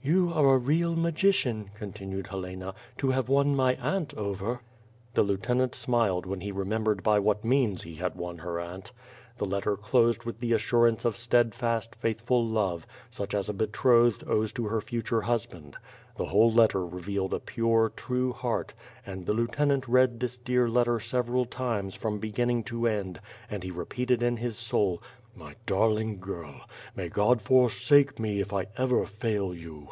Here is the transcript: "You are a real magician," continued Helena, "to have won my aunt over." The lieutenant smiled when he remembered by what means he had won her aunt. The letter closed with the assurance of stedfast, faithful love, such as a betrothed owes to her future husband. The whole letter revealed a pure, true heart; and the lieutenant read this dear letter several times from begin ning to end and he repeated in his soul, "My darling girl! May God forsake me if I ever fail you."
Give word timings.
"You 0.00 0.32
are 0.32 0.54
a 0.54 0.58
real 0.58 0.96
magician," 0.96 1.68
continued 1.74 2.28
Helena, 2.28 2.74
"to 2.96 3.10
have 3.10 3.28
won 3.28 3.54
my 3.54 3.74
aunt 3.74 4.14
over." 4.14 4.62
The 5.12 5.22
lieutenant 5.22 5.74
smiled 5.74 6.24
when 6.24 6.40
he 6.40 6.50
remembered 6.50 7.02
by 7.02 7.18
what 7.18 7.44
means 7.44 7.82
he 7.82 7.96
had 7.96 8.14
won 8.16 8.38
her 8.38 8.58
aunt. 8.58 8.92
The 9.36 9.44
letter 9.44 9.76
closed 9.76 10.24
with 10.24 10.38
the 10.40 10.54
assurance 10.54 11.04
of 11.04 11.14
stedfast, 11.14 11.94
faithful 11.96 12.46
love, 12.46 12.86
such 13.10 13.34
as 13.34 13.50
a 13.50 13.52
betrothed 13.52 14.24
owes 14.26 14.50
to 14.54 14.68
her 14.68 14.80
future 14.80 15.22
husband. 15.22 15.76
The 16.16 16.26
whole 16.26 16.50
letter 16.50 16.86
revealed 16.86 17.34
a 17.34 17.40
pure, 17.40 17.92
true 17.94 18.32
heart; 18.32 18.72
and 19.04 19.26
the 19.26 19.34
lieutenant 19.34 19.86
read 19.88 20.20
this 20.20 20.38
dear 20.38 20.70
letter 20.70 21.00
several 21.00 21.44
times 21.44 21.94
from 21.96 22.18
begin 22.18 22.48
ning 22.48 22.62
to 22.64 22.86
end 22.86 23.20
and 23.50 23.62
he 23.62 23.70
repeated 23.70 24.22
in 24.22 24.38
his 24.38 24.56
soul, 24.56 25.02
"My 25.36 25.54
darling 25.66 26.18
girl! 26.18 26.62
May 26.96 27.08
God 27.08 27.40
forsake 27.40 28.18
me 28.18 28.40
if 28.40 28.52
I 28.52 28.66
ever 28.76 29.06
fail 29.06 29.54
you." 29.54 29.90